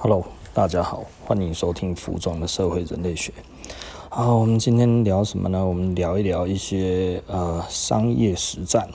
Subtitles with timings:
[0.00, 3.32] Hello，大家好，欢迎收听服装的社会人类学。
[4.08, 5.66] 好，我们今天聊什么呢？
[5.66, 8.88] 我们聊一聊一些呃商业实战，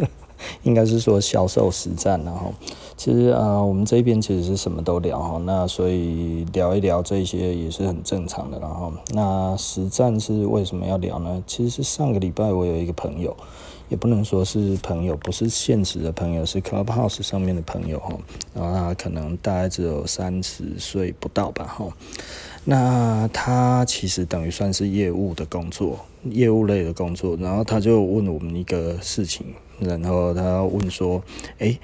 [0.62, 2.22] 应该是说销售实战。
[2.22, 2.52] 然后，
[2.98, 8.58] 其实呃我们这边其实是什么都聊哈，那所以聊一聊这些也是很正常的。
[8.58, 11.42] 然后，那实战是为什么要聊呢？
[11.46, 13.34] 其实是上个礼拜我有一个朋友。
[13.88, 18.16] 也不能说是朋友，不是现实的朋友，是 Clubhouse 上面的朋友哈。
[18.54, 21.86] 然后他可能大概只有三十岁不到吧哈。
[22.64, 27.36] 那他其实等于算是业务的工作，业务类的工作。
[27.36, 29.46] 然后他就问我们一个事情，
[29.80, 31.22] 然后他问说
[31.58, 31.78] ：“诶，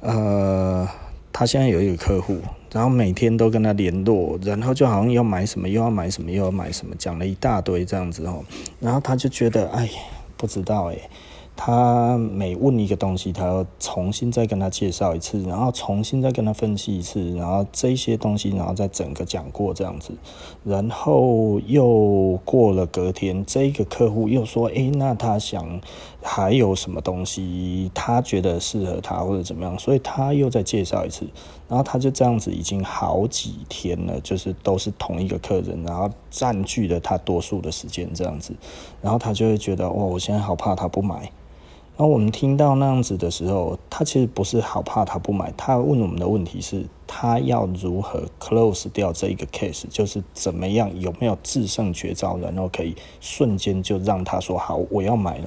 [0.00, 0.88] 呃，
[1.32, 2.38] 他现在有一个客户，
[2.72, 8.44] 然后每天都跟他联络，然后就好像要买什么，又要买什么，又要买什么，讲了一大堆这样子哦。
[8.80, 9.88] 然后他就觉得，哎，
[10.36, 11.08] 不知道诶。
[11.56, 20.10] 他每问一个东西，他要重新再跟他介绍一次，然后重新再跟他分析一次，然后这些东西，然后再整个讲过这样子，
[20.64, 25.80] 然后又过了隔天，这个客户又说，诶，那他想
[26.20, 31.24] 还有什么东西，他觉得适合他或者怎么样，所以他又再介绍一次，
[31.68, 38.52] 然后他就这样子已经好几天了，就是都是同一个客人，然后占据了他多数的时间这样子，
[39.00, 41.30] 然后他就会觉得，哦，我现在好怕他不买。
[41.96, 55.44] 然后我们听到那样子的时候，他其实不是好怕他不买，他问我们的问题是，他要如何 close 掉这一个 case，就是怎么样，有没有制胜绝招，然后可以瞬间就让他说好，我要买了。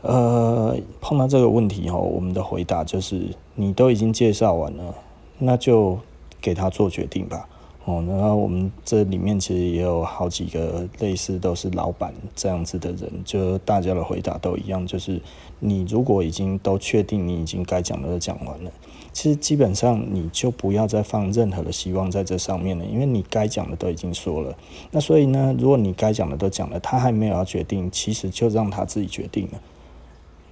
[0.00, 4.94] 呃，碰到这个问题后，我们的回答就是，你都已经介绍完了，
[5.38, 5.98] 那就
[6.40, 7.46] 给他做决定吧。
[7.84, 15.20] 哦，然后我们这里面其实也有好几个类似都是老板这样子的人，就大家的回答都一样，就是
[15.58, 18.70] 你如果已经都确定你已经该讲的都讲完了，
[19.12, 24.56] 其实基本上你就不要再放任何的希望在这上面了，因为你该讲的都已经说了。
[24.92, 29.60] 那所以呢，如果你该讲的都讲了，他还没有要决定，其实就让他自己决定了。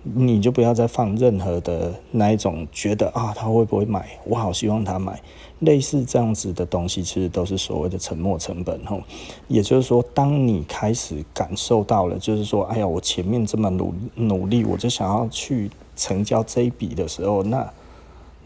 [0.02, 4.18] 你就不要再放任何的那一种觉得啊，他会不会买？
[4.24, 5.20] 我好希望他买。
[5.60, 9.02] 类似这样子的东西，其实都是所谓的沉没成本吼。
[9.46, 17.70] 也就是说，当你开始感受到了，就是说，哎呀，我前面这么努努力，我就想要去成交这一笔的时候，那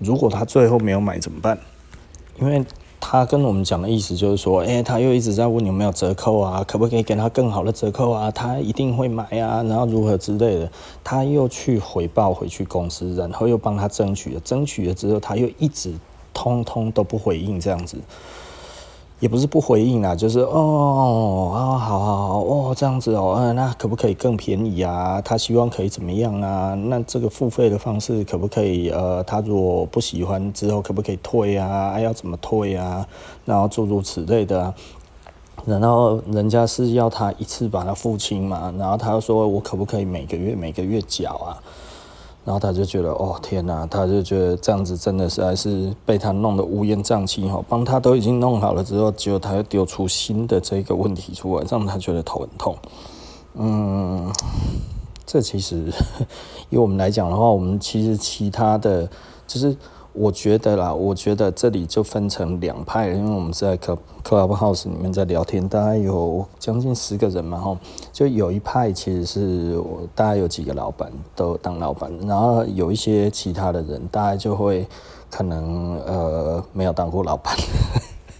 [0.00, 1.56] 如果他最后没有买怎么办？
[2.40, 2.64] 因为
[3.06, 8.30] 他跟我们讲的意思就是说，哎，他又一直在问有没有折扣啊，可不可以给他更好的折扣啊？
[8.30, 10.72] 他一定会买啊，然后如何之类的，
[11.04, 15.92] 他又去回报回去公司，然后又帮他争取了，争取了之后，他又一直
[16.32, 17.98] 通通都不回应，这样子。
[19.24, 25.18] 也不是不回应啦，就是哦啊，好好好哦，这样子哦，嗯，那可不可以更便宜啊？
[25.22, 26.74] 他希望可以怎么样啊？
[26.74, 28.90] 那这个付费的方式可不可以？
[28.90, 31.98] 呃，他如果不喜欢之后可不可以退啊？
[31.98, 33.08] 要怎么退啊？
[33.46, 34.74] 然后诸如此类的。
[35.64, 41.56] 然后人家是要他一次把它付清嘛，然后他又说我可不可以每个月每个月缴啊？
[42.44, 52.76] 然后他就觉得，哦天哪，他就觉得这样子真的是还是被他弄得乌烟瘴气哈，帮他都已经弄好了之后，结果他又丢出新的这个问题出来，让他觉得头很痛。
[53.54, 54.32] 嗯，
[55.24, 55.92] 这其实
[56.70, 59.08] 以我们来讲的话，我们其实其他的
[59.46, 59.76] 就是。
[60.14, 67.76] 我觉得啦，我觉得这里就分成两派，因为我们在 Club Clubhouse 里面在聊天，大概有将近十个人嘛，吼，
[68.12, 74.86] 就有一派其实是我大概有几个老板都当老板，然后有一些其他的人，大概就会
[75.28, 77.54] 可能呃没有当过老板。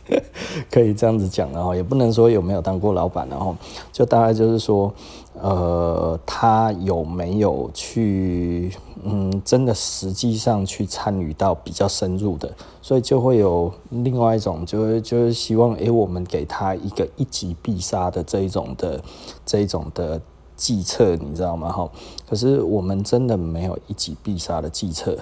[0.71, 3.57] 可以这样子讲，然后也不能说有没有当过老板，然后
[3.91, 4.93] 就大概就是说，
[5.41, 8.73] 呃，他有没有去，
[9.03, 19.03] 嗯，真的实际上去参与到比较深入的，所以就会有另外一种，就是就是希望，诶，我们给他一个一击必杀的这一种的
[19.45, 20.21] 这一种的
[20.57, 21.71] 计策，你知道吗？
[21.71, 21.91] 哈，
[22.29, 25.19] 可是我们真的没有一击必杀的计策。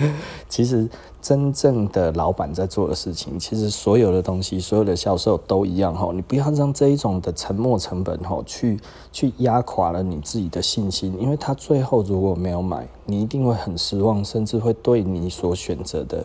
[0.48, 0.88] 其实，
[1.20, 6.10] 真正的老板在做的事情，其实所有的东西，所有的销售都一样哈。
[6.14, 8.80] 你不要让这一种的沉没成本哈，去
[9.12, 16.24] 去压垮了你自己的信心，因为他最后如果没有买，你一定会很失望，甚至会对你所选择的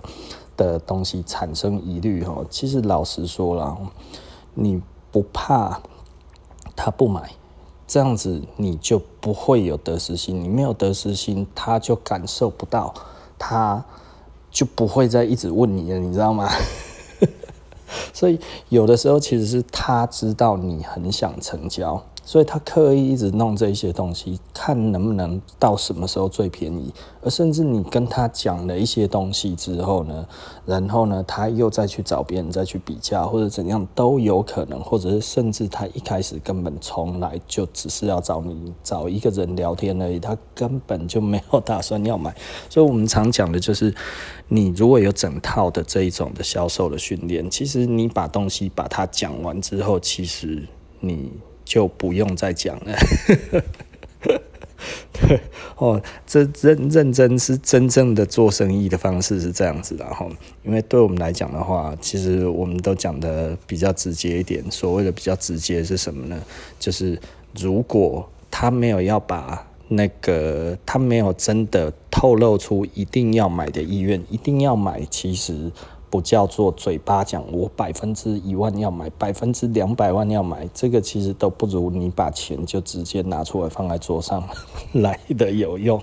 [0.56, 2.44] 的东西产生疑虑哈。
[2.50, 3.78] 其实老实说了，
[4.54, 4.82] 你
[5.12, 5.82] 不怕
[6.76, 7.32] 他不买，
[7.86, 12.94] 这样子你就不会有得失心，你没有得失心，他就感受不到。
[13.38, 13.84] 他
[14.52, 16.50] 就不会再一直问你了，你知道吗？
[18.14, 18.40] 所以
[18.70, 26.92] 有的时候其实是他知道你很想成交，所以他刻意一直弄这些东西，看能不能到什么时候最便宜。
[27.22, 30.28] 而甚至你跟他讲了一些东西之后呢，
[30.66, 42.36] 然后呢，他又再去找别人再去比价或者怎样都有可能，或者是甚至他一开始根本从来就只是要找你找一个人聊天而已，他根本就没有打算要买。
[42.70, 43.94] 所以我们常讲的就是，
[44.48, 50.68] 你如果有整套的这一种的销售的训练，其实你把东西把它讲完之后，其实
[51.00, 51.32] 你。
[51.66, 52.96] 就不用再讲了，
[55.12, 55.42] 对
[55.78, 60.28] 哦，这认认真是真正的做生意的方式是这样子的哈，
[60.64, 66.40] 因为对我们来讲的话，其实我们都讲的比较直接一点，所谓的比较直接是什么呢？
[66.80, 67.20] 就是
[67.56, 75.72] 如果他没有要把那个，他没有真的透露出一定要买的意愿，一定要买，其实。
[76.16, 84.42] 不叫做嘴巴讲，我百分之一万要买，百分之两百万要买，这个其实都不如你把钱就直接拿出来放在桌上
[84.94, 86.02] 来的有用。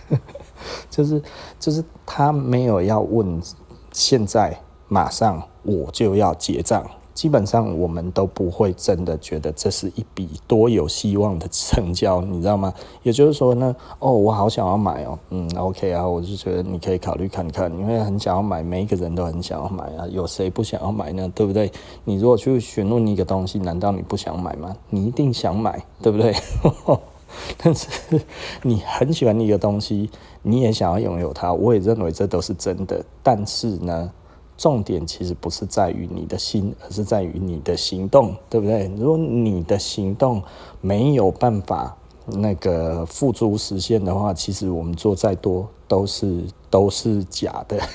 [0.90, 1.22] 就是
[1.58, 3.40] 就是他没有要问，
[3.94, 6.86] 现在马上我就要结账。
[7.18, 12.72] 基本上我们都不会真的觉得这是一笔多有希望的成交，你知道吗？
[13.02, 21.28] 也就是说呢，哦，我好想要买哦，嗯，OK 啊，我就觉得你可以考虑看看，因为很想要买，每一个人都很想要买啊，有谁不想要买呢？
[21.34, 21.72] 对不对？
[22.04, 24.76] 你如果去询问一个东西，难道你不想买吗？
[24.88, 26.32] 你一定想买，对不对？
[27.58, 27.88] 但是
[28.62, 30.08] 你很喜欢一个东西，
[30.42, 34.12] 你也想要拥有它，我也认为这都是真的，但是呢？
[34.58, 38.90] 重点其实不是在于你的心，而是在于你的行动，对不对？
[38.98, 40.42] 如果你的行动
[40.80, 41.96] 没有办法
[42.26, 47.78] 那个付诸实现的话，其实我们做再多都是都是假的。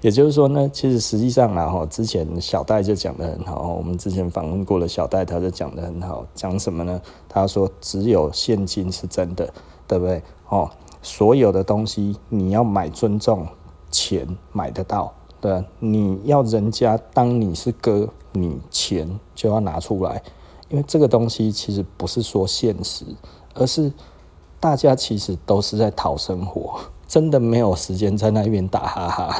[0.00, 7.02] 也就是说呢，其实实际上啊，哈，之前小戴就讲得很好，我们之前访问过了小戴，他就讲得很好，讲什么呢？
[7.28, 9.52] 他说只有现金是真的，
[9.88, 10.22] 对不对？
[10.48, 10.70] 哦。
[11.06, 13.46] 所有的东西，你要买尊重，
[13.92, 20.20] 钱买得到，对，你要人家当你是哥，你钱就要拿出来，
[20.68, 23.04] 因为这个东西其实不是说现实，
[23.54, 23.92] 而是
[24.58, 29.38] 大家其实都是在讨生活， 真的没有时间在那边打哈哈。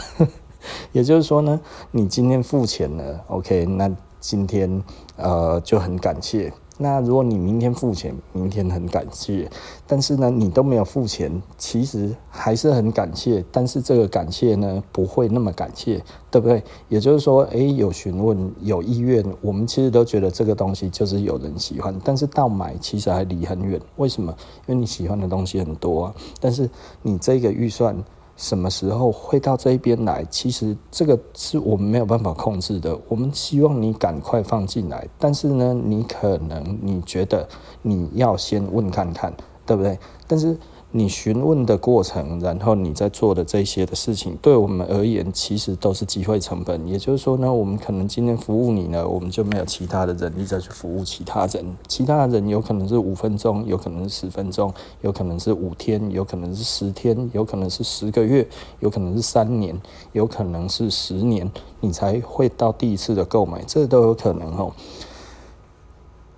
[0.92, 1.60] 也就是说呢，
[1.90, 3.90] 你今天付钱了，OK，那
[4.20, 4.84] 今天
[5.16, 6.52] 呃就很感谢。
[6.78, 9.50] 那如果你明天付钱，明天很感谢，
[9.86, 16.62] 但是呢，你都没有付钱，其实还是很感谢，但是这个感谢呢，不会那么感谢，对不对？
[16.88, 23.80] 也就是说，诶，有询问，有意愿，我们其实都觉得这个东西就是有人喜欢，但是到买其实还离很远。
[23.96, 24.34] 为什么？
[24.66, 26.68] 因为你喜欢的东西很多啊，但是
[27.00, 27.96] 你这个预算。
[28.36, 30.24] 什么时候会到这一边来？
[30.30, 32.98] 其实这个是我们没有办法控制的。
[33.08, 37.48] 我们希望你赶快放进来，但是呢，你可能你觉得
[37.82, 39.34] 你要先问看看，
[39.64, 39.98] 对不对？
[40.26, 40.56] 但是。
[40.92, 46.88] 你询问的过程，然后你在做的这些的事情，对我们而言，其实都是机会成本。
[46.88, 51.76] 也就是说呢，我们可能今天服务你呢，我们就没有其他的人力再去服务其他人。
[51.86, 54.72] 其他人有可能是五分钟，有可能是十分钟，
[55.02, 58.48] 有可能是五天，有可能是十天，有可能是十个月，
[58.80, 59.78] 有可能是三年，
[60.12, 61.50] 有可能是十年，
[61.80, 64.72] 你才会到第一次的购买，这都有可能哦。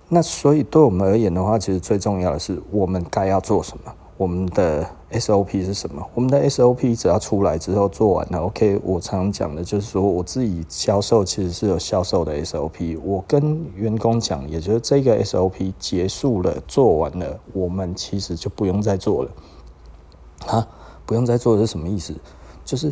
[0.09, 3.93] 那所以对我们而言的话，其实最重要的是，我们该要做什么。
[4.19, 6.05] 我们的 SOP 是什么？
[6.13, 8.77] 我们的 SOP 只要出来之后做完了，OK。
[8.83, 12.99] 我常常讲的就是说，我自己销售其实是有销售的 SOP。
[13.01, 19.31] 我跟员工讲，也就是这个 SOP 结束了，做完了，我们其实就不用再做了。
[20.47, 20.67] 啊，
[21.05, 22.13] 不用再做是什么意思？
[22.65, 22.91] 就是。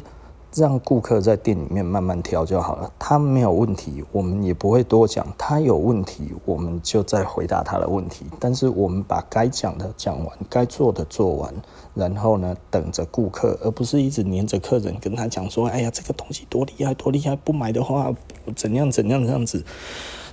[0.58, 8.26] 让顾客在店里面慢慢挑就好了，他没有问题，我们也不会多讲；他有问题，我们就再回答他的问题。
[8.40, 11.54] 但是我们把该讲的讲完，该做的做完，
[11.94, 18.12] 然后呢，等着顾客，而不是一直黏着客人跟他讲说：“哎呀，这个东西多厉害，多厉害，不买的话
[18.56, 19.64] 怎样怎样这样子。”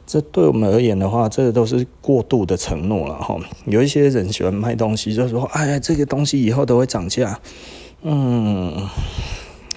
[0.07, 3.37] 这对我们而言的话，这都是过度的承诺了哈。
[3.67, 7.39] 有一些人喜欢卖东西，就说：“哎呀，这个东西以后都会涨价。”
[8.01, 8.89] 嗯。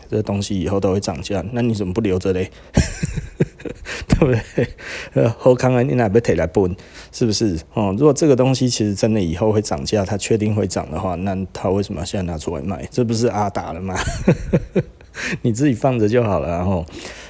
[0.09, 2.49] 这东西以后都会涨价，那你怎么不留着嘞？
[4.07, 4.67] 对不对？
[5.13, 6.75] 呃，好康啊，你哪要提来本？
[7.11, 7.59] 是不是？
[7.73, 12.87] 哦，如果这个东西其实真的以后会涨价，它确定会涨的话，那他为什么要现在拿出来卖？
[12.91, 13.95] 这不是阿达了吗？
[15.41, 16.85] 你自己放着就好了，然后，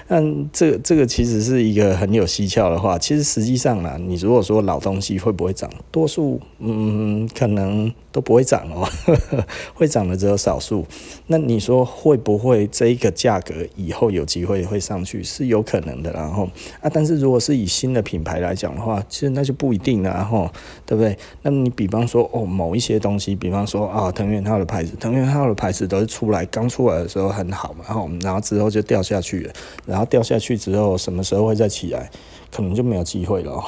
[0.08, 2.98] 但这这个其实是一个很有蹊跷的话。
[2.98, 8.88] 其实实际上呢，你如果说老东西会不会涨，多数嗯可能都不会涨哦，
[9.76, 10.86] 会涨的只有少数。
[11.28, 16.12] 那你说会不会这一个价格以后有机会会上去，是有可能的。
[16.14, 16.50] 然后
[16.82, 20.50] 啊，但是如果是以新的品牌来讲的话，其实那就不一定了，然后
[20.86, 21.18] 对不对？
[21.42, 29.54] 那你比方说哦，某一些东西，比方说啊，藤原浩的牌子，藤原浩的牌子都是出来刚出来的时候很好嘛，然后然后之后就掉下去了，
[29.86, 32.12] 然然后掉下去之后，什么时候会再起来，
[32.52, 33.64] 可能就没有机会了。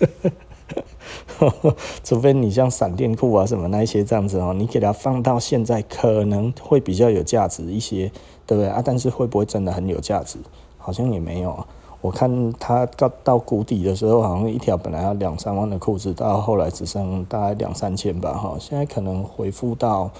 [2.02, 8.10] 除非你像闪电裤啊什么那一些这样子哦，你给它放到现在可能会比较有价值一些，
[8.46, 8.80] 对不对啊？
[8.82, 10.38] 但是会不会真的很有价值？
[10.78, 11.66] 好像也没有。
[12.00, 18.56] 我看它到到谷底的时候，好像一条本来要两三万的裤子，到后来只剩大概两三千吧，哈。
[18.58, 20.10] 现在可能恢复到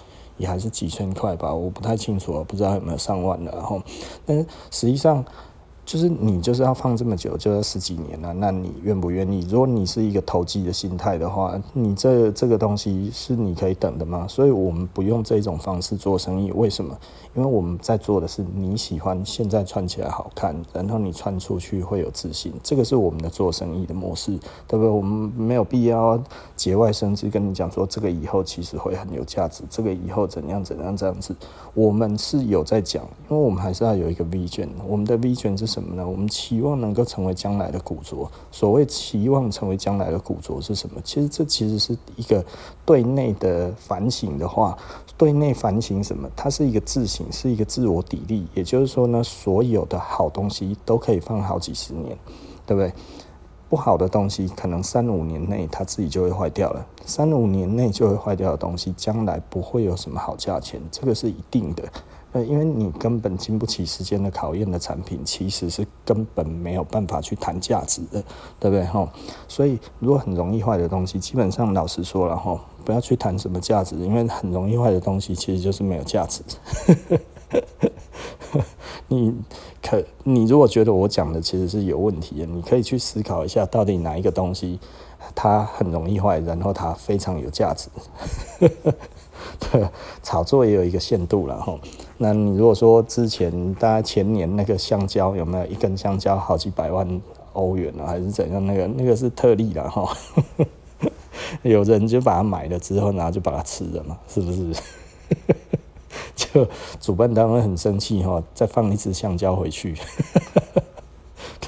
[0.42, 3.80] 也还是几千块吧，我不太清楚，不知道有没有上万的，然后，
[4.26, 5.25] 但是实际上。
[5.84, 9.46] 就是你就是要放这么久，就要十几年了，那你愿不愿意？
[9.50, 14.24] 如果你是一个投机的心态的话，你这这个东西是你可以等的吗？
[14.28, 16.96] 所以我们不用这种方式做生意，为什么？
[17.34, 24.88] 因为我们在做的是你喜欢现在穿起来好看，然后你穿出去会有自信，这个是我们的做生意的模式，对不对？
[24.88, 26.22] 我们没有必要
[26.54, 31.34] 节外生枝跟你讲说这个以后其实会很有价值，这个以后怎样怎样这样子，
[31.74, 35.71] 我们是有在讲，因为我们还是要有一个 vision，我们的 vision 是。
[35.72, 36.06] 什么呢？
[36.06, 38.30] 我们期望能够成为将来的古着。
[38.50, 41.00] 所谓期望成为将来的古着是什么？
[41.02, 42.44] 其实这其实是一个
[42.84, 44.76] 对内的反省的话，
[45.16, 46.28] 对内反省什么？
[46.36, 48.44] 它是一个自省，是一个自我砥砺。
[48.52, 52.16] 也就是说呢，所有的好东西都可以放好几十年，
[52.66, 52.92] 对不对？
[53.70, 56.86] 不好的东西可能三五年内它自己就会坏掉了。
[57.06, 61.82] 三五年内就会坏掉的东西，将来不会有什么好价钱，这个是一定的。
[62.32, 68.22] 呃，因为你根本经不起时间的考验的产品，其实是根本没有办法去谈价值的，
[68.58, 68.84] 对不对？
[68.86, 69.06] 哈，
[69.46, 76.42] 所以如果很容易坏的东西，基本上老实说了哈，不要去谈什么价值，因为很容易坏的东西其实就是没有价值。
[79.08, 79.34] 你
[79.82, 84.80] 可，你如果觉得我讲的其实是有问题的，你可以去思考一下，到底哪一个东西
[85.34, 87.90] 它很容易坏，然后它非常有价值。
[89.70, 89.86] 对，
[90.22, 91.78] 炒作也有一个限度了哈。
[92.22, 97.20] 那你如果说之前大家前年那个香蕉有没有一根香蕉好几百万
[97.52, 98.64] 欧元啊，还是怎样？
[98.64, 100.16] 那个那个是特例了哈。
[101.62, 104.72] 有人就把它买了之后，然后就把它吃了嘛，是不是？
[106.36, 106.66] 就
[107.00, 109.96] 主办单位很生气哈，再放一只香蕉回去。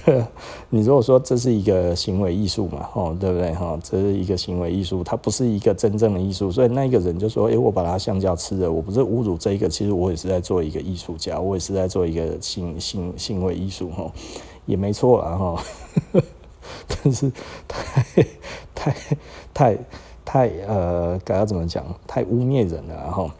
[0.70, 3.78] 你如果说这是一个行为艺术嘛，哦，对不对哈？
[3.82, 14.12] 这是一个行为艺术，它不是一个真正的艺术，所以那个人就说：“诶，我把它香蕉吃了，我不是侮辱这个，其实我也是在做一个艺术家，我也是在做一个行行行为艺术哈，
[14.66, 15.64] 也没错了哈。
[16.88, 17.30] 但是
[17.68, 18.26] 太
[18.74, 18.96] 太
[19.52, 19.78] 太
[20.24, 21.84] 太呃，该要怎么讲？
[22.06, 23.34] 太污蔑人了哈。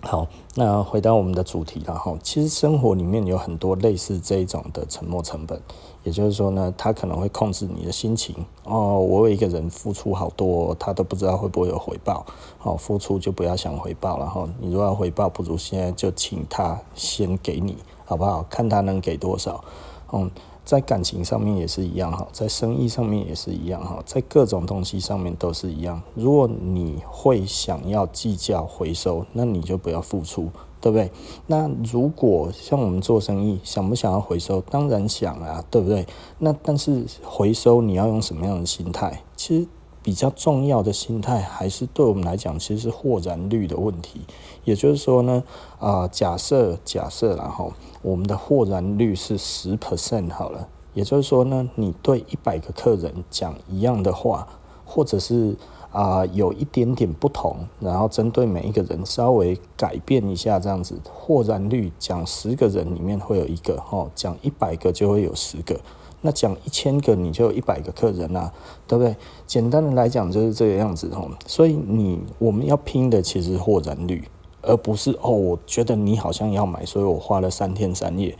[0.00, 2.16] 好，那回到我们的主题了哈。
[2.22, 5.60] 其实生活里面有很多类似这一种的沉没成本，
[6.04, 8.98] 也就是说呢，他可能会控制你的心情哦。
[8.98, 12.26] 我有一个人付出好多，他都不知道会不会有回报。
[12.58, 14.48] 好，付出就不要想回报了哈。
[14.60, 18.44] 你如果要回报，不如现在就请他先给你，好不好？
[18.50, 19.64] 看他能给多少。
[20.12, 20.30] 嗯。
[20.64, 26.00] 在感情上面也是一样哈，在生意上面也是一样哈，在各种东西上面都是一样。
[26.14, 30.48] 如果你会想要计较回收，那你就不要付出，
[30.80, 31.10] 对不对？
[31.46, 34.60] 那如果像我们做生意，想不想要回收？
[34.62, 36.06] 当然想啊，对不对？
[36.38, 39.22] 那但是回收你要用什么样的心态？
[39.36, 39.66] 其实。
[40.04, 44.22] 比较重要的心态，还是对我们来讲，其实是获燃率的问题。
[44.64, 45.42] 也就是说呢，
[45.78, 50.68] 啊、假设假设然后我们的获燃率是十 percent 好了。
[50.94, 54.46] 也就是说呢，你对一百个客人讲一样的话，
[54.84, 55.56] 或者是
[55.90, 65.78] 啊、有一点点不同，然后针对每一个人稍微改变一下这样子，获燃率讲十个人里面会有一个，哦，讲一百个就会有十个。
[66.20, 68.52] 那讲一千个，你就有一百个客人啊，
[68.86, 69.16] 对不对？
[69.46, 71.30] 简单的来讲就是这个样子吼。
[71.46, 74.28] 所以你我们要拼的其实是获燃率，
[74.62, 78.36] 而不是哦，我觉得你好像要买，所以我花了三天三夜。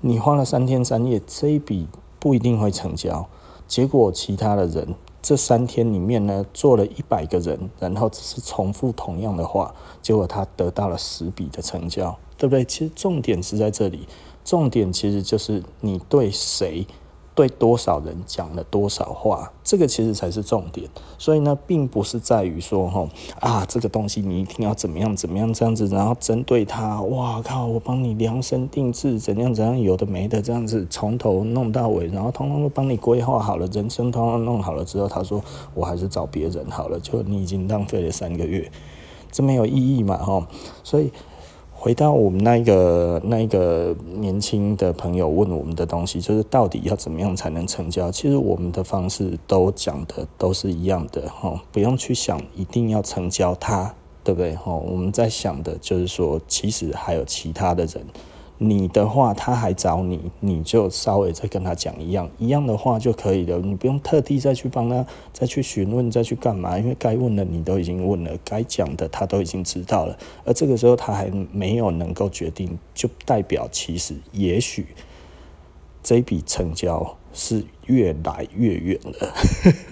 [0.00, 1.86] 你花了三天三夜，这一笔
[2.18, 3.26] 不一定会成交。
[3.66, 12.64] 结果其他的人这三天里面呢，做了一百个人，然后只是重复同样的话，结果他得到了十笔的成交，对不对？
[12.64, 14.08] 其实重点是在这里。
[14.42, 16.86] 重点其实就是你对谁，
[17.40, 20.86] 对多少人讲了多少话，这个其实才是重点。
[21.16, 23.08] 所以呢，并不是在于说哈
[23.40, 35.42] 啊，这个东西你一定要怎么样怎么样这样子，然后针对他，哇靠，我帮你量身定制，怎样怎样，有的没的这样子，从头弄到尾，然后通通都帮你规划好了，人生通通弄好了之后，他说
[35.72, 38.70] 我还是找别人好了，就你已经浪费了三个月，
[39.32, 40.46] 这没有意义嘛哈，
[40.84, 41.10] 所以。
[41.82, 48.12] 回到我们那个那个年轻的朋友问我们的东西，就是到底要怎么样才能成交？
[48.12, 54.74] 其实我们的方式都讲的都是一样的哈，不用去想一定要成交他，对不对哈？
[54.74, 58.04] 我们在想的就是说，其实还有其他的人。
[58.62, 74.88] 你的话，他还找你，你就稍微再跟他讲一样一样的话就可以了，你不用特地再去帮他再去询问再去干嘛，因为该问的你都已经问了，该讲的他都已经知道了，而这个时候他还没有能够决定，就代表其实也许
[76.02, 79.34] 这笔成交是越来越远了，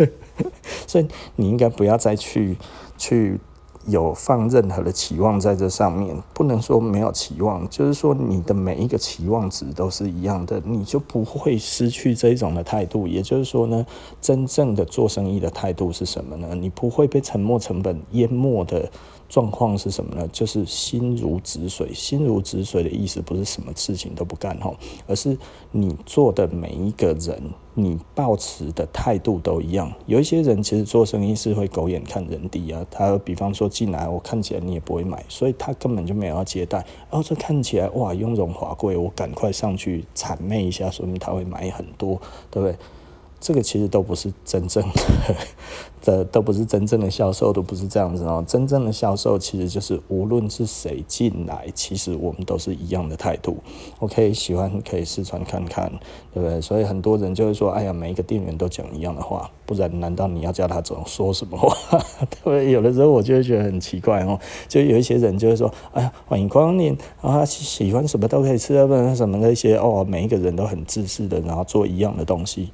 [0.86, 2.58] 所以你应该不要再去
[2.98, 3.40] 去。
[3.88, 13.08] 有放任何的期望在这上面，不能说没有期望，就是说你的每一个期望值都是一样的，你就不会失去这一种的态度。
[13.08, 13.84] 也就是说呢，
[14.20, 16.54] 真正的做生意的态度是什么呢？
[16.54, 18.90] 你不会被沉没成本淹没的。
[19.28, 20.26] 状况是什么呢？
[20.32, 21.92] 就是心如止水。
[21.92, 24.74] 心如止水的意思不是什么事情都不干吼，
[25.06, 25.36] 而是
[25.70, 27.38] 你做的每一个人，
[27.80, 29.92] 你抱持的态度都一样。
[30.06, 36.78] 有一些人其实做生意是会狗眼看人低啊，他比方说进来，我看起来你也不会买，所以他根本就没有要接待。
[37.10, 42.20] 然后这看起来哇，雍容华贵，我赶快上去谄媚一下，说明他会买很多，
[42.50, 42.76] 对不对？
[43.40, 45.36] 这个其实都不是真正的，
[46.02, 48.44] 的都不是真正的销售，都不是这样子哦。
[48.46, 53.58] 真正的销售其实就是无论是谁进来，其实我们都是一样的态度。
[54.00, 55.88] OK，喜欢可以试穿看看，
[56.34, 56.60] 对不对？
[56.60, 61.76] 所以很多人就会说：“哎呀，每一个店员都讲一样的话，不然难道你要叫他总说什么话？”
[62.30, 62.72] 对不对？
[62.72, 72.70] 有的时候我就会觉得很奇怪哦，就有一些人就会说：“哎呀，欢迎光临啊，喜欢什么都可以吃啊，不然什么那些哦，每一个人都很自私的，然后做一样的东西。”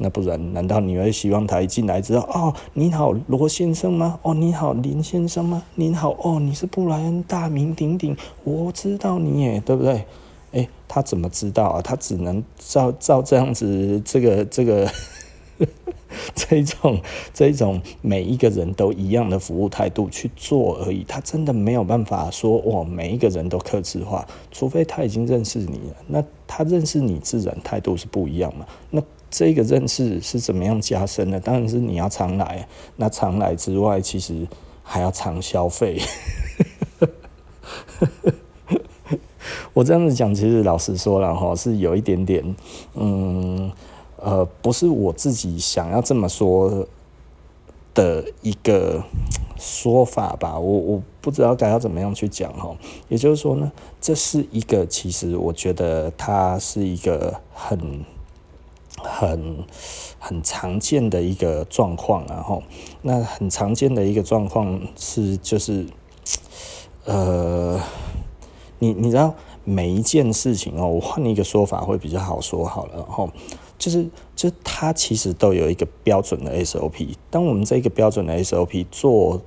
[0.00, 4.20] 那不然，难道你会希望他一进来之后，哦，你好，罗先生吗？
[4.22, 5.62] 哦，你好，林先生吗？
[5.74, 10.04] 您好，哦，你是布莱恩，大名鼎鼎，我知道你耶，对不对？
[10.52, 11.82] 诶，他怎么知道啊？
[11.82, 14.88] 他只能照照这样子，这个这个，
[16.34, 17.00] 这种
[17.34, 21.04] 这种每一个人都一样的服务态度去做而已。
[21.08, 25.96] 他真的没有办法说，哇，每一个人都客制化，除非他已经认识你了。
[26.06, 28.64] 那他认识你，自然态度是不一样嘛。
[28.90, 31.38] 那这个认识是怎么样加深的？
[31.38, 34.48] 当然是你要常来，那常来之外，其实
[34.82, 36.00] 还要常消费。
[39.74, 42.56] 我这样子讲，其实老实说了哈，是有一点点，
[42.94, 43.70] 嗯，
[44.16, 46.86] 呃，不是我自己想要这么说
[47.94, 49.04] 的一个
[49.58, 50.58] 说法吧？
[50.58, 52.74] 我我不知道该要怎么样去讲哈。
[53.08, 58.04] 也就是说呢，这是一个，其实我觉得它是一个很。
[59.02, 59.64] 很
[60.18, 62.62] 很常见的一个状况，然后
[63.02, 65.86] 那很常见的一个状况是，就是，
[67.04, 67.80] 呃，
[68.78, 69.34] 你你知道
[69.64, 73.30] 每一件事情哦，我换一个说法会比较好说好了，然后
[73.78, 77.14] 就是就它其实都有一个标准的 SOP。
[77.30, 79.40] 当我们这个标准的 SOP 做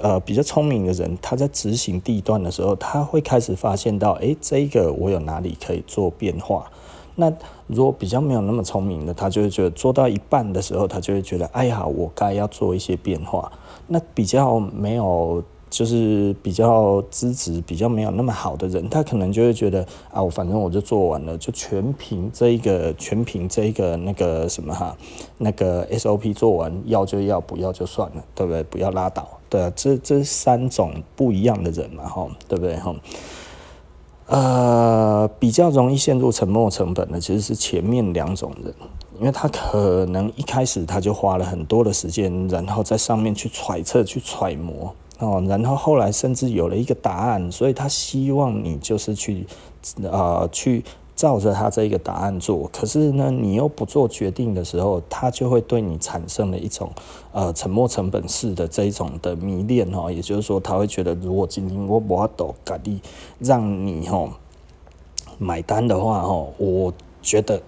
[0.00, 6.70] 呃比较聪明的人，他在执行地段的时候，他会开始发现到，诶，这个我有哪里可以做变化。
[7.16, 7.32] 那
[7.72, 13.50] 如果比较没有那么聪明的，他就会觉得做到一半的时候，他就会觉得，哎呀，我该要做一些变化。
[13.86, 24.96] 那比较没有，就是比较资质比较没有那么好的人，他可能就会觉得，啊，我反正我就做完了，就全凭这一个，全凭这一个那个什么哈，
[25.38, 28.62] 那个 SOP 做完，要就要，不要就算了，对不对？
[28.64, 32.76] 不要拉倒，对，这这三种不一样的人嘛，哈，对不对？
[32.76, 32.94] 哈。
[34.30, 38.72] 呃，比较容易陷入沉没成本的其实是前面两种人，
[39.18, 49.44] 因为他可能一开始他就花了很多的时间，然后在上面去揣测、去揣摩哦，然后后来甚至有了一个答案，所以他希望你就是去
[50.10, 50.84] 啊、去。
[51.20, 56.90] 照着他这个答案做，可是呢，你又不做决定的时候，他就会对你产生了一种
[57.32, 62.98] 呃沉没成本式的这一种的迷恋哈，也就是说，他会觉得如果今天我不都搞定
[63.38, 64.30] 让你哈
[65.36, 67.60] 买单的话哈，我觉得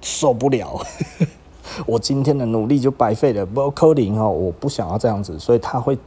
[0.00, 0.80] 受不了，
[1.86, 5.98] 我今天的努力就白费了，不扣零哈，我不想要这样子，所以他会。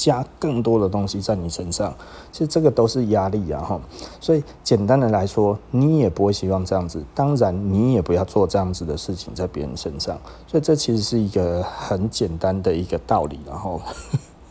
[0.00, 1.92] 加更多的东西在你身上，
[2.30, 3.80] 其实这个都是压力啊哈。
[4.20, 10.16] 所以简单的来说，你也不会希望这样子，当然你也不要做这样子的事情在别人身上。
[10.46, 13.80] 所以这其实是一个很简单的一个道理，然后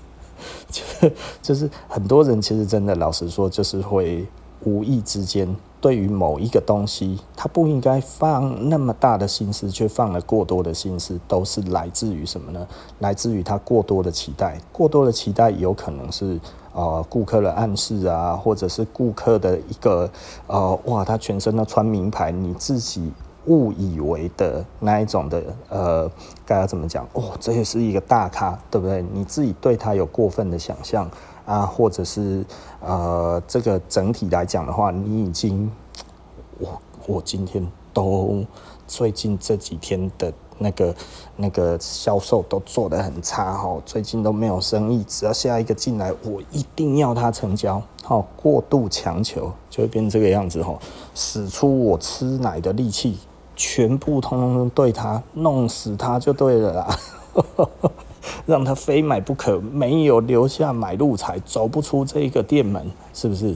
[0.69, 1.09] 就
[1.41, 4.27] 就是很多人其实真的老实说，就是会
[4.65, 5.55] 无意之间。
[5.79, 12.67] 对于某一个东西，他不应该放那么大的心思，却放了过多的心思，都是来自于什么呢？
[12.99, 14.59] 来自于他过多的期待。
[14.71, 16.39] 过多的期待有可能是
[16.73, 20.09] 呃顾客的暗示啊，或者是顾客的一个
[20.47, 23.11] 呃哇，他全身都穿名牌，你自己
[23.45, 26.11] 误以为的那一种的呃，
[26.45, 27.07] 该要怎么讲？
[27.13, 29.05] 哦，这也是一个大咖，对不对？
[29.13, 31.09] 你自己对他有过分的想象。
[31.47, 32.45] 啊，或者是
[32.81, 35.71] 呃，这个整体来讲的话，你已经，
[36.59, 38.45] 我我今天都
[38.85, 40.95] 最近这几天的那个
[41.37, 50.77] 那个销售都做得很差哈，最近都没有生意，只要下一个进来，我一定要他成交，好，过度强求就会变这个样子哈，
[51.15, 53.19] 使出我吃奶的力气，
[53.55, 56.99] 全部通通对他弄死他就对了啦。
[58.45, 63.55] 让他非买不可，没有留下买路财，走不出这一个店门，是不是？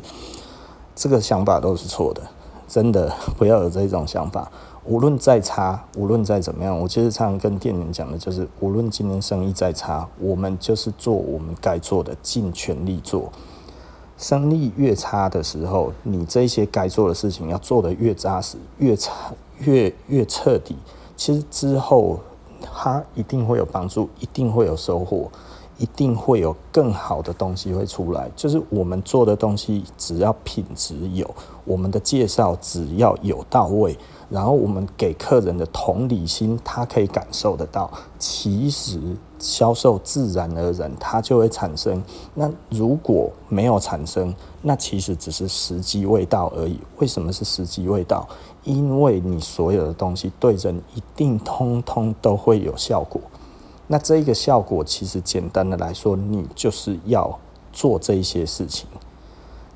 [0.94, 2.22] 这个想法都是错的，
[2.68, 4.52] 真的不要有这种想法。
[4.84, 13.32] 无论再差，无论再怎么样，我其实常常跟店员讲的就是，无论今天生意再差，我们就是做我们该做的，尽全力做。
[14.18, 19.14] 生意越差的时候，你这些该做的事情要做得越扎实，越差
[19.60, 20.76] 越越彻底。
[21.16, 22.20] 其实之后。
[22.62, 25.30] 他一定会有帮助，一定会有收获，
[25.78, 28.30] 一定会有更好的东西会出来。
[28.36, 31.30] 就是我们做的东西，只要品质有，
[31.66, 33.98] 我们的介绍只要有到位，
[34.30, 37.92] 然后我们给客人的同理心，他可以感受得到。
[38.20, 39.00] 其实
[39.42, 42.02] 销售自然而然，它就会产生。
[42.36, 46.80] 那如果没有产生，那其实只是时机未到而已。
[47.00, 48.28] 为什么是时机未到？
[48.64, 53.20] 因为你所有的东西对人一定通通都会有效果，
[53.88, 57.40] 那这个效果其实简单的来说，你就是要
[57.74, 58.88] 做这一些事情，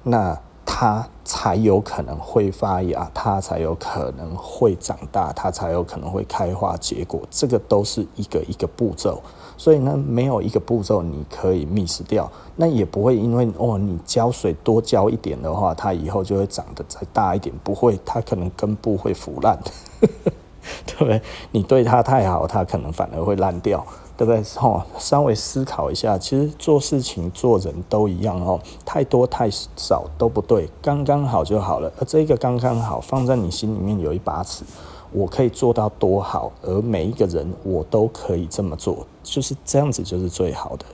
[0.04, 0.40] 那
[0.78, 9.22] 它才有可能会发芽，它才有可能会长大，它才有可能会开花结果，这个都是一个一个步骤。
[9.56, 19.58] 所以呢，没有一个步骤你可以 miss 掉，那也不会因为哦，你浇水多浇一点的话，它以后就会长得再大一点，不会，它可能根部会腐烂，
[20.02, 21.22] 对 不对？
[21.52, 23.82] 你对它太好，它可能反而会烂掉，
[24.18, 24.42] 对不对？
[24.62, 31.92] 哦，稍微思考一下，其实做事情做人都一样哦，太多太少都不对，刚刚好就好了。
[32.00, 34.64] 而这个刚刚好放在你心里面有一把尺。
[35.12, 40.86] 我可以做到多好，而每一个人我都可以这么做，就是这样子，就是最好的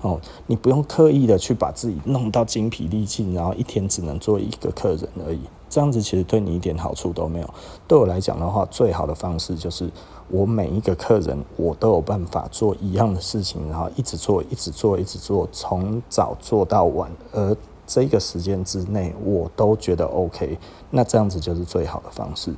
[0.00, 0.20] 哦。
[0.48, 7.48] 你不用刻意的去把自己弄到精疲力尽，然后一天只能做一个客人而已，这样子其实对你一点好处都没有。
[7.86, 9.88] 对我来讲的话，最好的方式就是
[10.30, 20.58] 我每一个客人我都有办法做一样的事情，然后一直做，一直做，一直做，从早做到晚，而这个时间之内我都觉得 OK，
[20.90, 22.54] 那这样子就是最好的方式。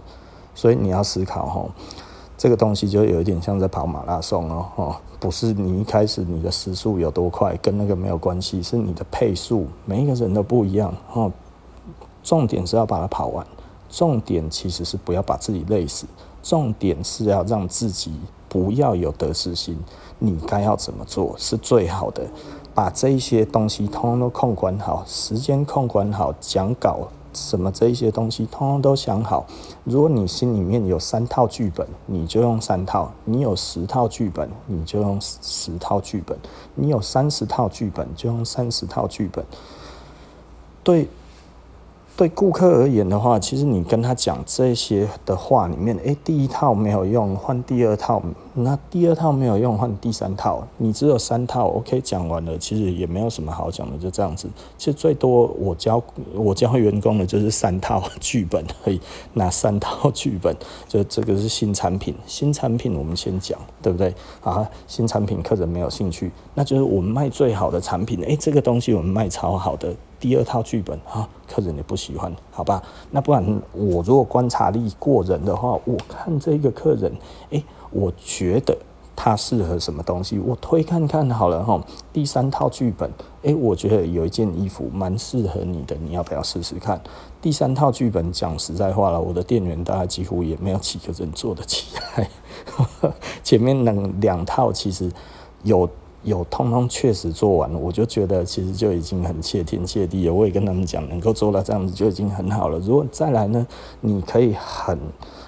[0.55, 1.65] 所以你要思考哈，
[2.37, 11.31] 这个东西就有一点像在跑马拉松哦，不是你一开始你的时速有多快，跟那个没有关系，是你的配速，每一个人都不一样哦。
[12.23, 13.47] 重点是要把它跑完，
[13.89, 16.07] 重点其实是不要把自己累死，
[16.43, 18.13] 重点是要让自己
[18.49, 19.79] 不要有得失心。
[20.19, 22.27] 你该要怎么做是最好的，
[22.75, 27.09] 把这一些东西通通都控管好，时间控管好，讲稿。
[27.33, 29.47] 什么这一些东西，通通都想好。
[29.85, 36.37] 如果你心里面有三套剧本，你就用三套；你有十套剧本，你就用十套剧本；
[36.75, 39.45] 你有三十套剧本，就用三十套剧本。
[40.83, 41.09] 对。
[42.21, 48.21] 对顾客而言的话，其实你跟他讲这些的话里面，诶，第一套没有用，换第二套；
[48.53, 50.63] 那第二套没有用，换第三套。
[50.77, 54.47] 你只有三套，OK，讲完了，其实也没有什么好讲的，就这样子。
[54.77, 56.03] 其实最多我教
[56.35, 59.01] 我教员工的就是三套剧本而已，
[59.33, 60.55] 那三套剧本，
[60.87, 64.15] 就这个是新产品，新产品我们先讲，对不对？
[64.43, 69.97] 啊，新产品客人没有兴趣，那就是我们卖最好的产品，诶，这个东西我们卖超好的。
[70.21, 72.83] 第二套剧本啊，客人也不喜欢，好吧？
[73.11, 77.11] 那不然我如果观察力过人的话，我看这个客人，
[77.49, 78.77] 诶，我觉得
[79.17, 81.83] 他适合什么东西，我推看看好了哈。
[82.13, 83.11] 第三套剧本，
[83.43, 87.01] 诶，我觉得有一件衣服蛮适合你的，你要不要试试看？
[87.41, 92.29] 第三套剧本讲实在话了，我的店员大概几乎也没有几个人做得起来。
[93.43, 95.11] 前面两两套其实
[95.63, 95.89] 有。
[96.23, 100.35] 有通通确实做完了，我就觉得其实就已经很谢天谢地了。
[100.35, 102.79] 我也跟他们讲，能够做到这样子就已经很好了。
[102.81, 103.67] 如果再来呢，
[104.01, 104.99] 你可以很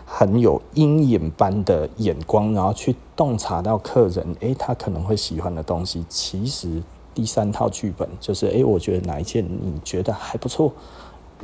[0.07, 6.05] 很有鹰眼般的眼光，然后去洞察到客人，诶、他可能会喜欢的东西。
[6.09, 6.83] 其实
[7.15, 10.73] 第三套剧本就是，诶、我觉得哪一件你觉得还不错。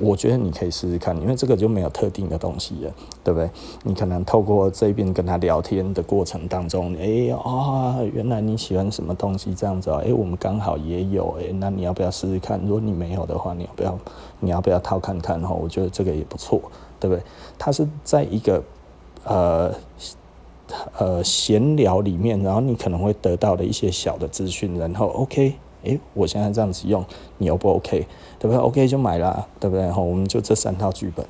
[0.00, 2.92] 我觉得你可以试试看，因为这个就没有特定的东西了，
[3.24, 3.50] 对不对？
[3.82, 10.00] 你可能透过这边跟他聊天的过程当中，哎啊、哦，原来你喜欢什么东西这样子啊？
[10.04, 12.60] 哎，我们刚好也有，哎，那你要不要试试看？
[12.62, 13.98] 如果你没有的话，你要不要？
[14.40, 15.40] 你要不要套看看？
[15.40, 16.60] 哈，我觉得这个也不错，
[17.00, 17.22] 对不对？
[17.58, 18.62] 他是在一个
[19.24, 19.74] 呃
[20.98, 25.54] 呃闲聊里面，然后你可能会得到的一些小的资讯，然后 OK。
[25.82, 27.04] 诶，我现在这样子用，
[27.38, 28.06] 你 O 不 OK？
[28.40, 29.90] 对不对？OK 就买了，对不对？
[29.90, 31.26] 哈，我们就这三套剧本，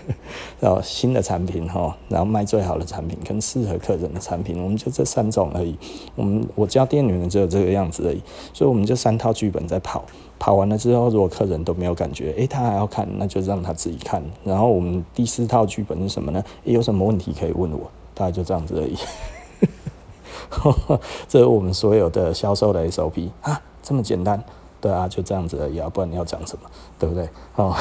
[0.58, 5.76] 然后新的产品哈，然后卖最好的产品跟适合客人的产品，我们就这三种而已。
[6.14, 8.22] 我们我教店员的只有这个样子而已，
[8.54, 10.02] 所以我们就三套剧本在跑，
[10.38, 14.22] 跑完了之后，如果客人都没有感觉，诶，他还要看，那就让他自己看。
[14.44, 16.42] 然后我们第四套剧本是什么呢？
[16.64, 18.96] 诶，有什么问题可以问我，大概就这样子而已。
[21.28, 23.60] 这是我们所有的销售的 SOP 啊。
[23.86, 24.42] 这么简单，
[24.80, 26.68] 对啊，就这样子而已啊，不然你要讲什么，
[26.98, 27.28] 对不对？
[27.54, 27.72] 哦，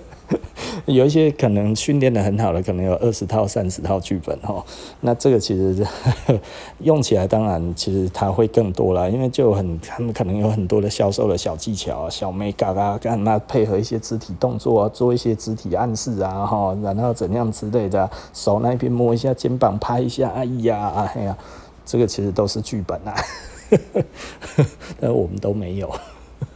[0.84, 4.62] 有一些可能训练得很好的，可能有二十套、三十套剧本哦。
[5.00, 5.86] 那这个其实
[6.80, 21.34] 用起来，当然其实它会更多啦，因为就很他们可能有很多的销售的小技巧啊、小眉角啊，干嘛配合一些肢体动作啊，做一些肢体暗示啊，哈，然后怎样之类的，手那边摸一下，肩膀拍一下，哎呀，哎呀，
[21.86, 23.14] 这个其实都是剧本啊。
[25.00, 25.92] 但我们都没有，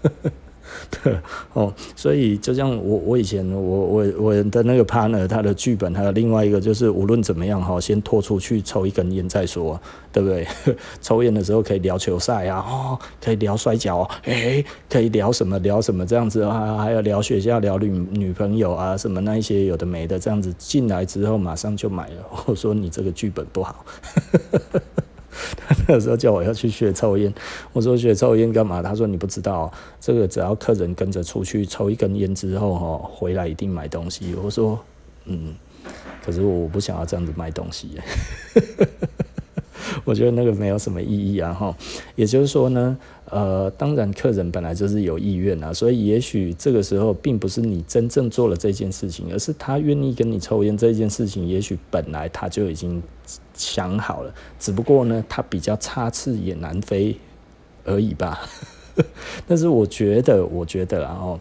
[1.03, 1.17] 对
[1.53, 9.81] 哦，所以就像我我以前我我我的那个 partner，他的剧本还有另外一个就是无论怎么样哈，先拖出去抽一根烟再说，
[10.13, 10.47] 对不对？
[11.01, 23.85] 抽烟的时候可以聊球赛啊，哦，可以聊摔跤，哎，可以聊什么聊什么这样子啊，还有聊学校聊女女朋友啊什么那一些有的没的这样子进来之后马上就买了，我说你这个剧本不好。
[25.57, 27.33] 他那时候叫我要去学抽烟，
[27.73, 28.83] 我说学抽烟干嘛？
[28.83, 34.35] 他说你不知道，这个只要客人跟着出去抽一根烟之后，哈，回来一定买东西。
[34.35, 34.79] 我说，
[35.25, 35.55] 嗯，
[36.25, 37.91] 可是我不想要这样子卖东西。
[40.07, 41.77] 我觉得那个没有什么意义啊，哈。
[42.15, 42.97] 也就是说呢，
[43.29, 53.03] 呃，当然客人本来就是有意愿啊，所以也许这个时候并不是你真正做了这件事情，而是他愿意跟你抽烟这件事情，也许本来他就已经
[53.53, 57.15] 想好了，只不过呢，他比较插翅也难飞
[57.85, 58.41] 而已吧。
[59.47, 61.39] 但是我觉得，我觉得然后，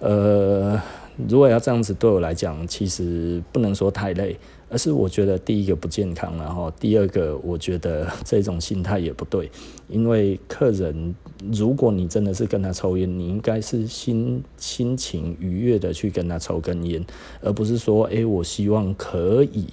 [0.00, 0.80] 呃，
[1.28, 4.36] 如果要这样子对我来讲，其实不能说太累。
[4.70, 9.50] 而是我觉得第一个不健康，然后第二个我觉得 这种心态也不对，
[9.88, 11.14] 因为客人
[11.52, 17.04] 如果你真的是跟他抽烟，你应该是心心情愉悦的去跟他抽根烟，
[17.40, 19.66] 而不是说，诶，我希望可以，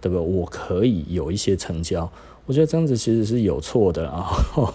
[0.00, 0.18] 对不？
[0.18, 2.10] 我可以有一些成交。
[2.44, 4.26] 我觉得这样子其实是有错的啊，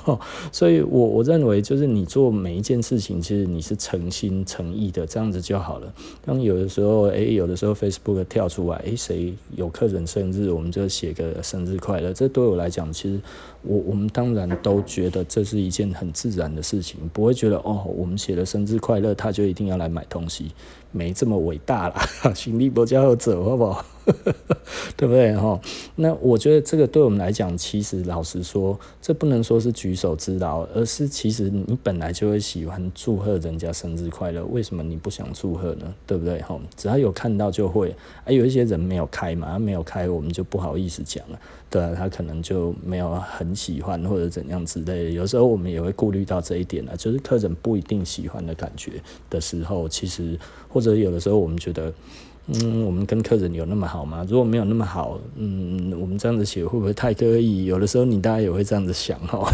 [0.53, 5.93] 所以我我认为就是你做每一件事情，其实你是诚心诚意的，这样子就好了。
[6.25, 12.13] 当有的时候，诶，有的时候 Facebook 跳出来，诶，谁有客人生日，我们就写个生日快乐。
[12.13, 13.19] 这对我来讲，其实
[13.67, 20.51] 我我们当然都觉得这是一件很自然的事情，不会觉得哦，我们写了生日快乐，他就一定要来买东西，
[20.91, 22.01] 没这么伟大啦，
[22.33, 23.85] 心力不交者，好不好？
[24.95, 25.59] 对不对哈？
[25.95, 35.93] 那我觉得这个对我们来讲，其实老实说，这不能说是举手之劳，而是其实你本来就会喜欢祝贺人家生日快乐，为什么你不想祝贺呢？
[36.05, 36.57] 对不对哈？
[36.77, 41.37] 只要有看到就会，啊，有一些人没有开嘛，没有开，我们就不好意思讲了。
[41.69, 45.09] 对啊，他可能就没有很喜欢或者怎样之类的。
[45.09, 50.39] 有时候我们也会顾虑到这一点啊，就是客人不一定喜欢的感觉的时候，其实
[50.69, 51.91] 或者有的时候我们觉得。
[52.49, 54.25] 嗯，我们跟客人有那么好吗？
[54.29, 57.65] 如果没有那么好，嗯，我们这样子写会不会太刻意？
[57.65, 59.45] 有的时候你大概也会这样子想哦，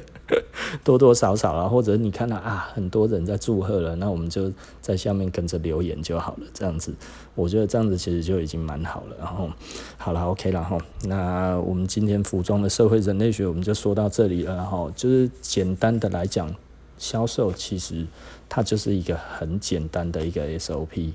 [0.82, 4.50] 多多少少啊，或者你看到啊，很多人在祝贺了，那我们就
[4.80, 6.94] 在下面跟着留言就好了，这样子，
[7.34, 9.16] 我觉得这样子其实就已经蛮好了。
[9.18, 9.50] 然后，
[9.96, 16.54] 好了，OK 了哈，那我们今天服装的社会人类学我们就说到这里了，然后就是简单的来讲，
[16.98, 18.06] 销售其实
[18.48, 21.12] 它就是一个很简单的一个 SOP。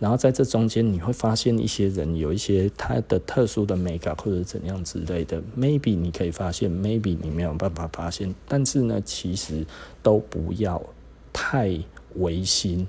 [0.00, 8.32] 然后在这中间，你会发现一些人有一些他的特殊的美感或者怎样之类的，maybe 你可以发现，maybe 你没有办法发现。
[8.46, 9.66] 但是呢，其实
[10.00, 10.80] 都不要
[11.32, 11.76] 太
[12.14, 12.86] 违心，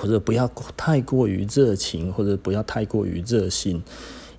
[0.00, 3.82] 或者不要太过于热情，或者不要太过于热心，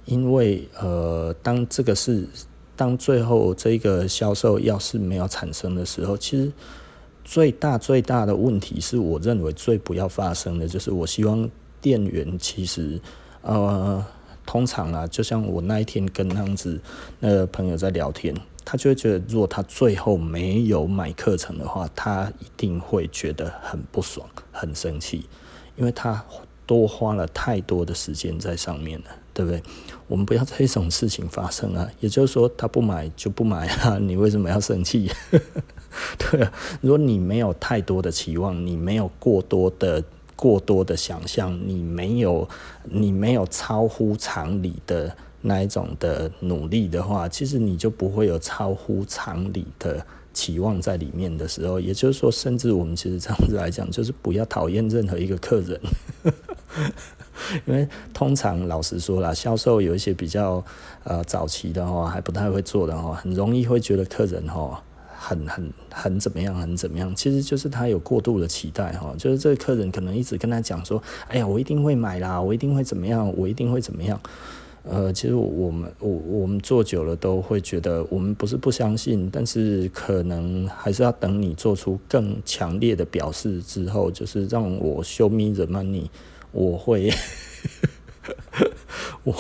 [0.06, 2.28] 因为呃，当这个是
[2.76, 6.52] 当最后这个销售要是没有产生的时候，其实
[7.26, 11.50] 最大最大的问题是我认为最不要发生的，就是我希望
[11.82, 13.00] 店员其实
[13.42, 14.06] 呃，
[14.46, 16.80] 通常啊，就像我那一天跟那样子
[17.20, 25.26] 那个朋友在聊天，他就会觉得，如果他最后没有买课程的话，他一定会觉得很不爽、很生气，
[25.78, 26.24] 因为他。
[26.66, 29.64] 多花了太多的时间在上面了，对不对？
[30.10, 31.90] 我们不要这种事情发生啊！
[32.02, 35.10] 也就是说，他不买就不买啊， 你为什么要生气？
[36.20, 40.04] 对啊，如果你没有太多的期望，你没有过多的
[40.36, 42.46] 过多的想象，你没有
[42.84, 50.06] 你没有超乎常理的那一种的努力的话，其实你就不会有超乎常理的。
[50.38, 55.82] 期望在里面的时候，也就是说，甚至我们其实这样子来讲，就是不要讨厌任何一个客人，
[57.66, 60.64] 因为通常老实说啦，销售有一些比较
[61.04, 64.84] 呃早期的话，还不太会做的哈，很容易会觉得客人哈
[65.18, 74.22] 很很很怎么样，很怎么样，其实就是他有过度的期待哈，就是这个客人可能一直跟他讲说，哎呀，我一定会买啦，我一定会怎么样，我一定会怎么样。
[74.90, 86.06] 呃，其实我们我我们做久了都会觉得，我们不是不相信，但是可能还是要等你做出更强烈的表示之后，就是让我 show me the money，
[86.52, 87.12] 我会
[89.24, 89.36] 我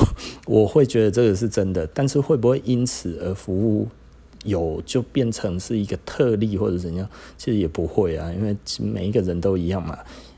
[0.46, 3.88] 我会觉得这个是真的，但是会不会因此而服务
[4.44, 7.08] 有就变成是一个特例或者怎样？
[7.38, 9.98] 其实也不会啊，因为每一个人都一样嘛。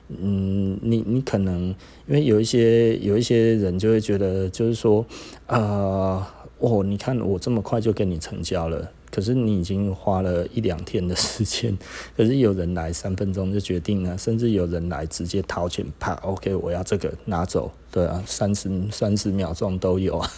[0.10, 1.68] 嗯，你你可能
[2.08, 5.06] 因为有一些有一些人就会觉得，就是说，
[5.46, 6.26] 呃，
[6.58, 11.78] 哦，你看我这么快就跟你成交了，可是你已经花了一两天的时间，
[12.18, 20.30] 可是有人来三分钟就决定了，甚至有人来直接掏钱，啪，OK，我要这个拿走，对啊，三十三十秒钟都有啊。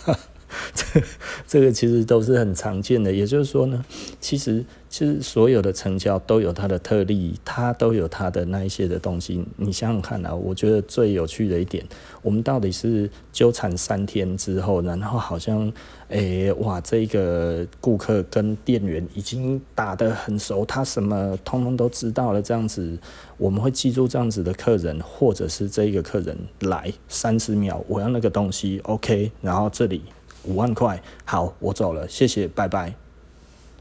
[0.73, 1.01] 这
[1.47, 3.83] 这个其实都是很常见的，也就是说呢，
[4.19, 9.43] 其实其实所有的成交都有它的特例，它都有它的那一些的东西。
[9.55, 11.85] 你想想看啊，我觉得最有趣的一点，
[12.21, 15.71] 我们到底是纠缠三天之后，然后好像，
[16.09, 22.97] 诶，哇，这个顾客跟店员已经打得很熟，他什么通通都知道了，这样子
[23.37, 30.01] 我们会记住这样子的客人，或者是这一个客人来三十秒，我要那个东西，OK，然后这里。
[30.43, 32.95] 五万块，好，我走了，谢谢，拜拜。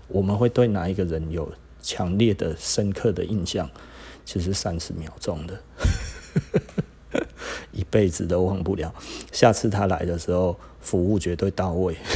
[0.09, 3.71] 我们会对哪一个人有强烈的、深刻的印象？
[4.25, 5.61] 其实三十秒钟的，
[7.73, 8.95] 一辈子都忘不了。
[9.33, 11.97] 下次他来的时候，服务绝对到位。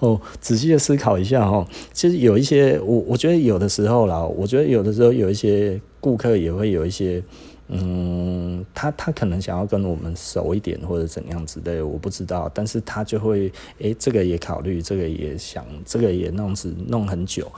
[0.00, 1.66] 哦，仔细的思考一下哦。
[1.92, 7.22] 其实有一些，我我觉得有的时候啦，我觉得有的时候有一些顾客也会有一些。
[7.68, 12.50] 嗯，他他可能想要跟我们熟一点或者怎样之类，我不知道。
[12.52, 17.50] 但是他就会，诶、这个也考虑，这个也想，这个也弄子弄很久。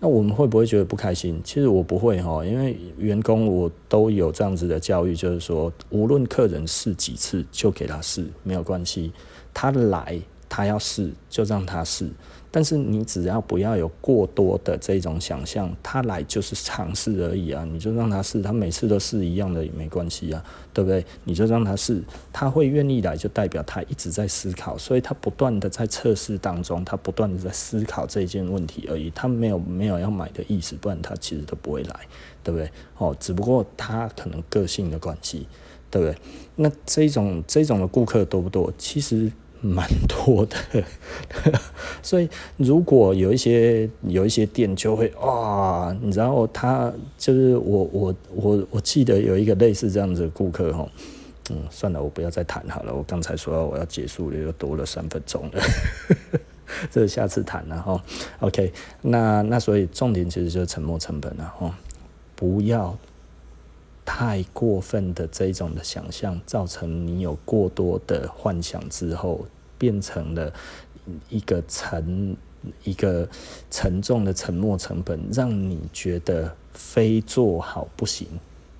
[0.00, 1.40] 那我们会不会觉得不开心？
[1.44, 9.12] 其实我不会哈，因为员工我都有这样子的教育，就是说，无论客人试几次，就给他试，没有关系。
[9.52, 12.08] 他来，他要试，就让他试。
[12.56, 20.40] 但是你只要不要有过多的这种想象，他来就是尝试而已啊，你就让他试，他每次都试一样的也没关系啊，
[20.72, 21.04] 对不对？
[21.24, 22.00] 你就让他试，
[22.32, 32.00] 他会愿意来，就代表他一直在思考，所以他不断的在测试当中，他不断的在思考这件问题而已，他没有没有要买的意思，不然他其实都不会来，
[32.44, 32.70] 对不对？
[32.98, 35.48] 哦，只不过他可能个性的关系，
[35.90, 36.16] 对不对？
[36.54, 38.72] 那这种这种的顾客多不多？
[38.78, 39.32] 其实。
[39.64, 40.84] 蛮多的，
[42.02, 50.86] 所以如果有一些有一些店就会啊，你知道他就是我我我我记得有一个类似这样子的顾客哈，
[51.50, 55.62] 嗯，算了，我不要再谈好了，我刚才说我要结束了，又多了三分钟了，
[56.92, 58.02] 这下次谈了哈
[58.40, 61.74] ，OK，那那所以重点其实就是沉没成本了哈，
[62.36, 62.94] 不要。
[64.06, 69.46] 太过分的这种的想象，造成你有过多的幻想之后，
[69.78, 70.52] 变成了
[71.28, 72.36] 一个沉
[72.82, 73.28] 一个
[73.70, 78.26] 沉重的沉没成本，让你觉得非做好不行。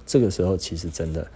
[0.06, 1.26] 这个时候，其实真的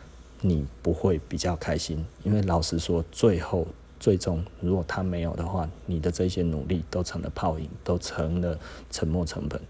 [0.41, 3.67] 你不会比较开心，因为老实说，最后
[4.01, 8.59] 最终如果他没有的话，你的这些努力都成了泡影，都成了
[8.91, 9.61] 沉没成本。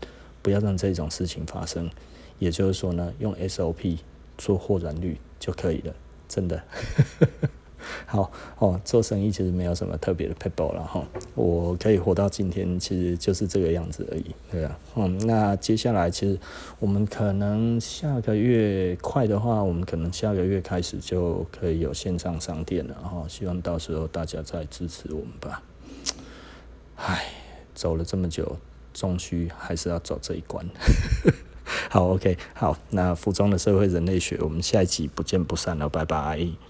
[0.40, 1.90] 不要让这种事情发生。
[2.38, 3.98] 也就是说呢，用 SOP
[4.36, 5.92] 做货转率就可以了，
[6.28, 6.62] 真的。
[8.06, 11.04] 好哦，做生意其实没有什么特别的 people 了哈。
[11.34, 14.78] 我可以活到今天，其实就是这个样子而已，对啊。
[14.96, 16.38] 嗯，那接下来其实
[16.78, 23.24] 我们可能下个月快的话，我们可能下个月开始就可以有线上商店了哈。
[23.28, 25.62] 希望到时候大家再支持我们吧。
[26.96, 27.32] 唉，
[27.74, 28.56] 走了这么久，
[28.92, 30.66] 终须还是要走这一关。
[31.90, 36.67] 好，OK，好，那服装的社会人类学，我们下一集不见不散了，拜拜。